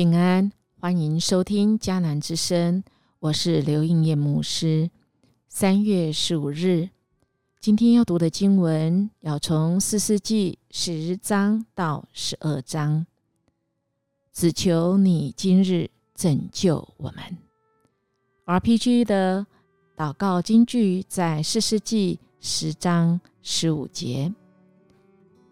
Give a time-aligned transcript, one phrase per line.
[0.00, 2.82] 平安，欢迎收听迦南之声，
[3.18, 4.90] 我是刘应业牧师。
[5.46, 6.88] 三月十五日，
[7.60, 13.04] 今天要读的经文要从四世纪十章到十二章。
[14.32, 17.22] 只求你今日拯救我们。
[18.46, 19.46] RPG 的
[19.94, 24.32] 祷告金句在四世纪十章十五节。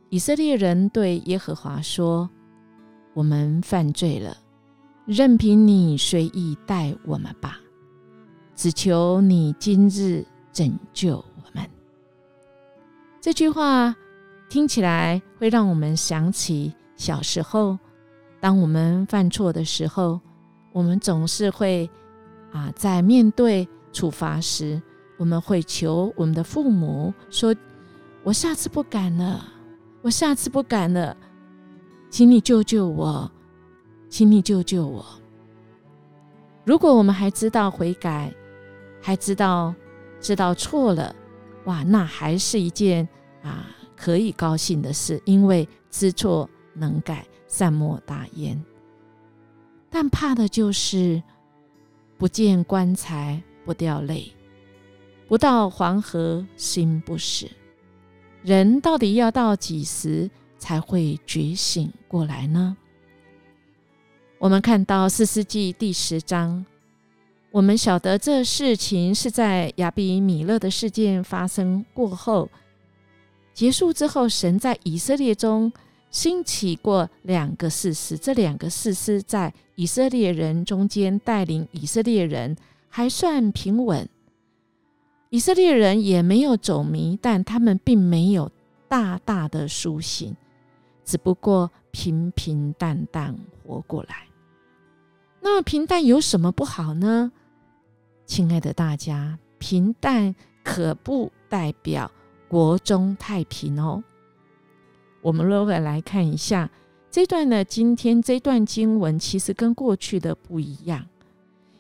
[0.09, 2.31] 以色列人对耶和华说。
[3.15, 4.37] 我们犯罪了，
[5.09, 7.59] 任凭你随意待我们吧，
[8.55, 10.23] 只求你今日
[10.53, 11.67] 拯救我们。
[13.19, 13.97] 这句话
[14.51, 17.79] 听起来会让我们想起小时候，
[18.39, 20.21] 当我们犯错的时候，
[20.73, 21.89] 我们总是会
[22.53, 24.79] 啊，在面对处罚时，
[25.17, 27.57] 我们会求我们的父母说
[28.23, 29.43] ：“我下次不敢了，
[30.03, 31.17] 我下次不敢了。”
[32.11, 33.31] 请你救救我，
[34.09, 35.05] 请你救救我。
[36.65, 38.33] 如果我们还知道悔改，
[39.01, 39.75] 还知道
[40.21, 41.15] 知道错了，
[41.65, 43.09] 哇，那还是一件
[43.43, 48.63] 啊可以高兴的事，因为知错能改，善莫大焉。
[49.91, 51.23] 但怕的就是
[52.17, 54.33] 不见棺材不掉泪，
[55.27, 57.49] 不到黄河心不死。
[58.43, 60.31] 人到底要到几时？
[60.61, 62.77] 才会觉醒过来呢。
[64.41, 66.65] 我们看到四世纪第十章，
[67.51, 72.49] 我们晓得这事情是在亚比米勒的事件发生过后
[73.53, 75.73] 结束之后，神在以色列中
[76.13, 82.57] 兴起过两个士师，这两个士师在以色列人中间带领以色列人
[82.89, 84.09] 还算平稳，
[85.31, 88.53] 以色列人也没有走迷，但他们并没有
[88.87, 90.37] 大大的苏醒。
[91.05, 94.28] 只不过平平淡淡活过来，
[95.49, 97.33] 那么平淡有什么不好呢？
[98.27, 102.11] 亲爱的大家，平淡可不代表
[102.49, 104.05] 国中太平哦。
[105.23, 106.69] 我们如果来看一下
[107.11, 111.07] 这段呢，今天这段经文其实跟过去的不一样，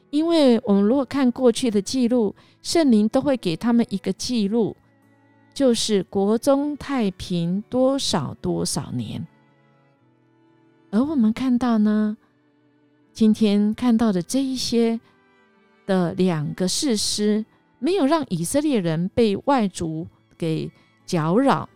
[0.08, 4.74] 因为我们如果看过去的记录，圣灵都会给他们一个记录。
[5.52, 9.26] 就是国中太平多少多少年，
[10.90, 12.16] 而我们看到呢，
[13.18, 15.00] 今天看到的这一些
[15.86, 17.44] 的两个事实，
[17.80, 20.06] 没有让以色列人被外族
[20.36, 20.70] 给
[21.04, 21.68] 搅扰，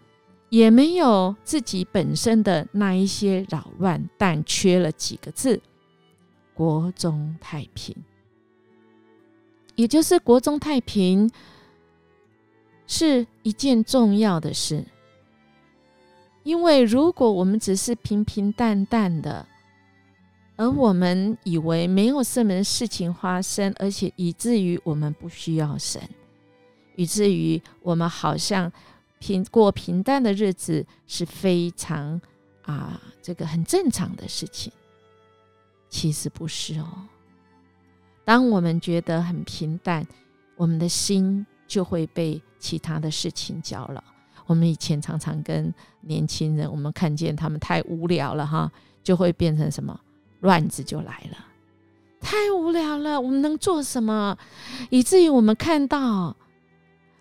[0.51, 5.61] 也没有自己本身的那一些扰乱，但缺了几个字：
[6.55, 7.97] 国中太平，
[9.75, 11.29] 也就是国中太平。
[12.87, 14.85] 是一件重要的事，
[16.45, 19.45] 因为如果我们只是平平淡淡的，
[20.62, 26.00] 而我们以为没有什么事情发生，而且以至于我们不需要神，
[26.95, 28.71] 以至于我们好像
[29.19, 32.21] 平过平淡的日子是非常
[32.62, 34.73] 啊，这个很正常的事情，
[35.89, 36.87] 其实不是哦。
[38.25, 40.06] 当我们觉得很平淡，
[40.55, 41.44] 我们的心。
[41.69, 44.05] 就会被其他的事情搅扰。
[44.44, 48.71] 我们以前常常跟年轻人，我们看见他们太无聊了哈，
[49.03, 49.99] 就会变成什么
[50.43, 51.47] 乱子就来了。
[52.21, 54.39] 太无聊了，我们能做什么？
[54.91, 56.37] 以至于我们看到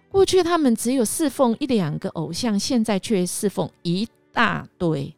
[0.10, 5.16] 过去他们只有侍奉一两个偶像，现在却侍奉一大堆。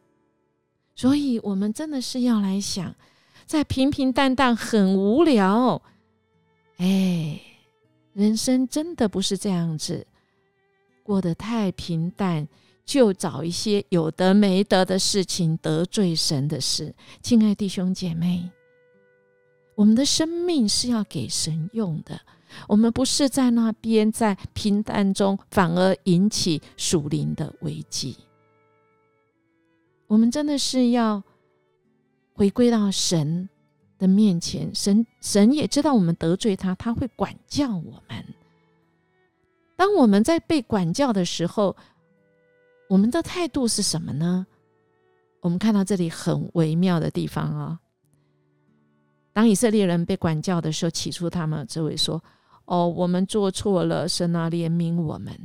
[0.95, 2.95] 所以，我们真的是要来想，
[3.45, 5.81] 在平平淡淡很无聊，
[6.77, 7.41] 哎。
[8.13, 10.05] 人生真的不是这样子，
[11.01, 12.47] 过得太平淡，
[12.85, 16.93] 就找一些有得没得的事情得罪神的事。
[17.21, 18.49] 亲爱弟兄姐妹，
[19.75, 22.19] 我们的生命是要给神用的，
[22.67, 28.17] 我们不是在那边在平淡中反而引起属灵的危机。
[30.07, 31.23] 我们真的是要
[32.33, 33.49] 回归到神。
[33.99, 38.25] 的面前，神神也知道我们得罪他，他会管教我们。
[39.77, 41.77] 当我们在被管教的时候，
[42.93, 44.45] 我们的态度是什么呢？
[45.41, 47.79] 我们看到这里很微妙的地方啊。
[49.33, 52.23] 当以色列人被管教的时候，起初他们只会说
[52.65, 55.35] ：“哦，我们做错了，神啊，怜悯我们。”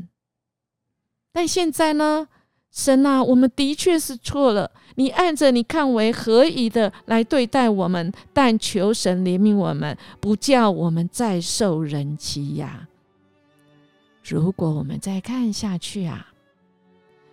[1.32, 2.28] 但现在呢？
[2.70, 4.70] 神啊，我们的确是错了。
[4.96, 12.86] 你按着你看为何以的来对待我们，但求神怜悯我们，不叫我们再受人欺压。
[14.22, 16.30] 如果我们再看下去啊，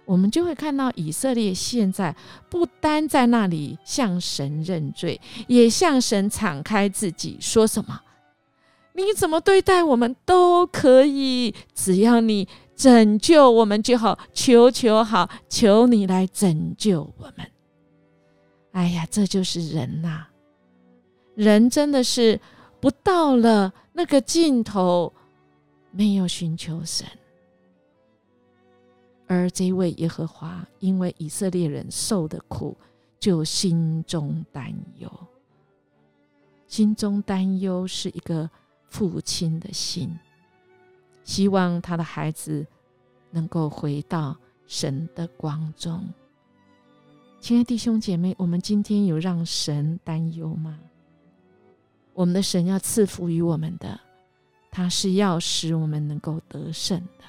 [0.06, 2.16] 我们就会看到以色列现在
[2.50, 8.02] 不单在那里向神认罪，也向神敞开自己，说什么？
[8.94, 14.18] 你怎么对待我们都可以，只要你拯救我们就好。
[14.32, 17.52] 求求好，求你来拯救我们。
[18.72, 20.28] 哎呀，这就是人呐！
[21.36, 22.40] 人真的是
[22.80, 25.12] 不到了那个尽头，
[25.92, 27.06] 没有寻求神。
[29.28, 32.78] 而这位耶和华，因为以色列人受的苦，
[33.20, 35.12] 就心中担忧。
[36.68, 38.50] 心中担忧是一个
[38.88, 40.16] 父亲的心，
[41.24, 42.66] 希望他的孩子
[43.32, 44.36] 能够回到
[44.68, 46.08] 神的光中。
[47.40, 50.80] 亲爱弟兄姐妹，我们今天有让神担忧吗？
[52.14, 54.00] 我们的神要赐福于我们的，
[54.72, 57.26] 他是要使我们能够得胜的。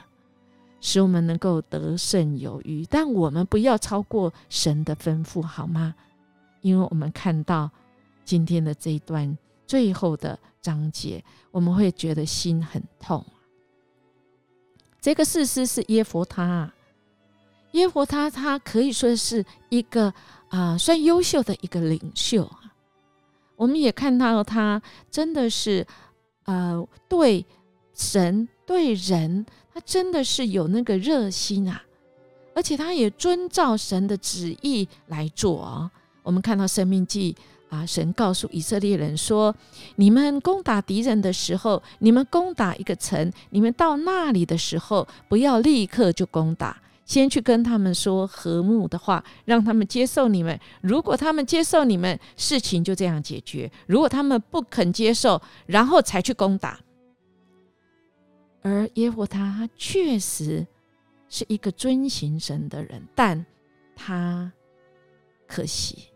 [0.86, 5.92] 使我们能够得胜有余，但我们不要超过神的吩咐，好吗？
[6.60, 7.68] 因为我们看到
[8.24, 9.36] 今天的这一段
[9.66, 13.26] 最后的章节，我们会觉得心很痛。
[15.00, 16.72] 这个事实是耶佛他，
[17.72, 20.14] 耶佛他，他可以说是一个
[20.50, 22.60] 啊，算优秀的一个领袖啊。
[23.56, 24.80] 我们也看到他
[25.10, 25.84] 真的是
[26.44, 27.44] 呃，对
[27.92, 29.46] 神对人。
[29.72, 31.82] 他真的是有那个热心啊，
[32.54, 35.90] 而且他也遵照神的旨意来做啊。
[36.22, 37.36] 我们看到《生命记》
[37.76, 39.54] 啊，神告诉以色列人说
[39.96, 50.58] ：“你们攻打敌人的时候，你们攻打一个城，你们到那里的时候，不要立刻就攻打，先去跟他们说和睦的话，让他们接受你们。
[50.80, 56.80] 如果他们接受你们，事情就这样解决；如果他们不肯接受，然后才去攻打。”
[58.66, 60.66] 而耶和华他确实
[61.28, 63.46] 是一个遵行神的人，但
[63.94, 64.52] 他
[65.46, 66.08] 可惜，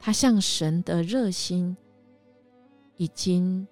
[0.00, 1.76] 他向神的热心
[2.96, 3.68] 已经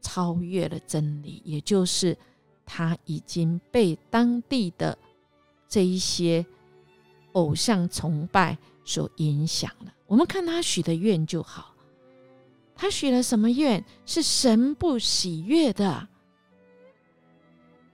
[0.00, 2.16] 超越了真理，也就是
[2.64, 4.96] 他已经被当地的
[5.68, 6.46] 这一些
[7.32, 9.92] 偶像崇拜所影响了。
[10.06, 11.74] 我们看他许的愿就好，
[12.76, 16.08] 他许了什么愿是神不喜悦的？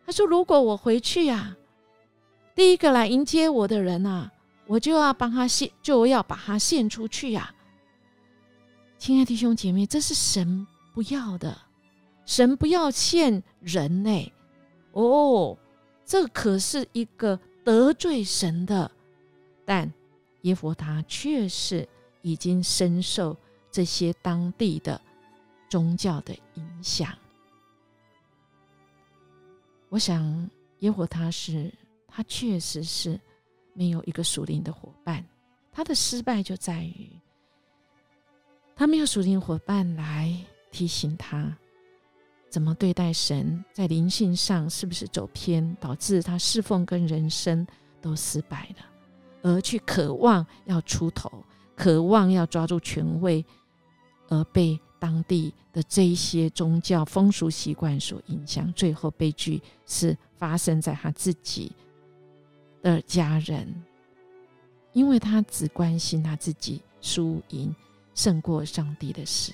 [0.08, 1.54] 他说：“如果我回去呀，
[2.54, 4.30] 第一个来迎接我的人呐，
[4.66, 7.54] 我就要帮他献，就要把他献出去呀。”
[8.96, 11.54] 亲爱弟兄姐妹，这是神不要的，
[12.24, 14.32] 神不要献人呢。
[14.92, 15.58] 哦，
[16.06, 18.90] 这可是一个得罪神的。
[19.66, 19.92] 但
[20.40, 21.86] 耶佛他却是
[22.22, 23.36] 已经深受
[23.70, 24.98] 这些当地的
[25.68, 27.12] 宗教的影响。
[29.90, 30.50] 我想，
[30.80, 31.72] 耶和他是
[32.06, 33.18] 他确实是
[33.72, 35.24] 没有一个属灵的伙伴。
[35.72, 37.08] 他的失败就在于
[38.74, 40.34] 他没有属灵伙伴来
[40.70, 41.56] 提醒他
[42.50, 47.66] 怎么对待神，在灵性上是不是走偏，导致他侍奉跟人生
[48.00, 48.86] 都失败了，
[49.42, 51.30] 而去渴望要出头，
[51.76, 53.44] 渴望要抓住权位，
[54.28, 54.78] 而被。
[54.98, 61.72] 当地的这一些宗教风俗习惯所影响，最后悲剧是发生在他自己
[62.82, 63.82] 的家人，
[64.92, 67.74] 因为他只关心他自己输赢
[68.14, 69.52] 胜过上帝的事，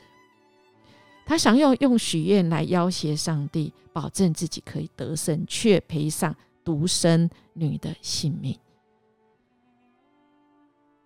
[1.26, 6.34] 他想要用许愿来要挟上帝，保证自己可以得胜，却赔上
[6.64, 8.58] 独生女的性命。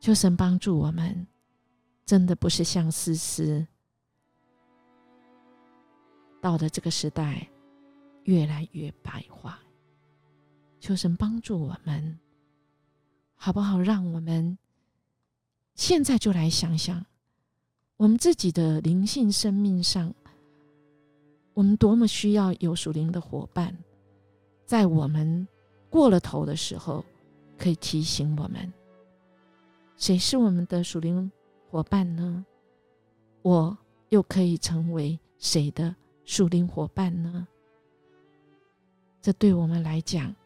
[0.01, 1.27] 求神帮助我们，
[2.07, 3.67] 真的不是像思思。
[6.49, 7.47] 到的这个时代，
[8.25, 9.59] 越来越白化。
[10.81, 12.19] 求神帮助我们，
[13.37, 13.79] 好不好？
[13.79, 14.57] 让我们
[15.75, 17.05] 现在就来想想，
[17.99, 20.15] 我们自己的灵性生命上，
[21.53, 23.77] 我们多么需要有属灵的伙伴，
[24.65, 25.47] 在我们
[25.91, 27.05] 过了头的时候，
[27.59, 28.73] 可以提醒我们，
[29.99, 31.31] 谁是我们的属灵
[31.69, 32.43] 伙伴呢？
[33.43, 33.77] 我
[34.09, 35.95] 又可以成为谁的？
[36.29, 37.49] 属灵伙伴呢？
[39.23, 40.37] 这对我们来讲，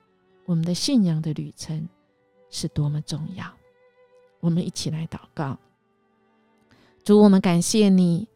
[0.44, 1.88] 我们的信仰的旅程
[2.50, 3.52] 是多么重要！
[4.38, 5.58] 我们一起来祷告，
[7.02, 8.28] 主，我们感谢你，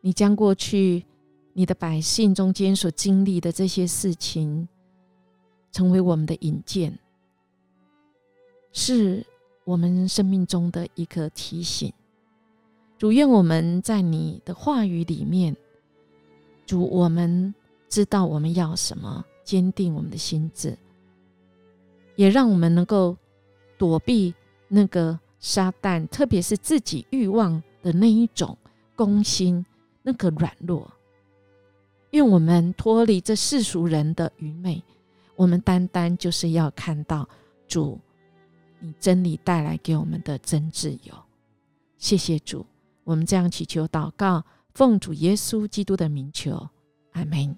[0.00, 1.04] 你将过去
[1.52, 4.68] 你的百姓中间所经历的这些事情，
[5.72, 6.96] 成为我们的引荐，
[8.70, 9.26] 是
[9.64, 11.92] 我们生命中的一个提醒。
[12.96, 15.56] 主，愿我们在你的话语里面。
[16.66, 17.54] 主，我们
[17.88, 20.76] 知道我们要什么，坚定我们的心智。
[22.16, 23.16] 也让我们能够
[23.78, 24.34] 躲避
[24.68, 28.56] 那个撒旦，特别是自己欲望的那一种
[28.94, 29.64] 攻心，
[30.02, 30.90] 那个软弱。
[32.10, 34.82] 愿我们脱离这世俗人的愚昧，
[35.34, 37.28] 我们单单就是要看到
[37.68, 38.00] 主，
[38.80, 41.14] 你真理带来给我们的真自由。
[41.98, 42.64] 谢谢主，
[43.04, 44.42] 我们这样祈求祷告，
[44.76, 46.68] 奉主耶稣基督的名求，
[47.12, 47.56] 阿门。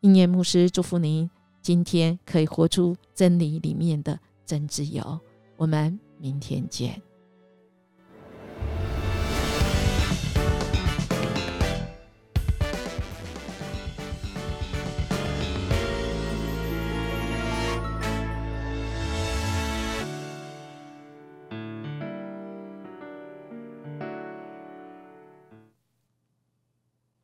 [0.00, 1.30] 应验牧师祝福您，
[1.62, 5.18] 今天可以活出真理里面的真自由。
[5.56, 7.00] 我们明天见。